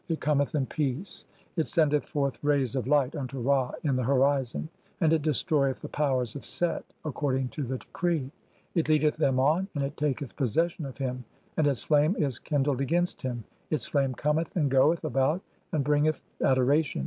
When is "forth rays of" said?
2.05-2.87